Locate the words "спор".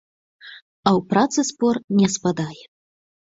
1.51-1.75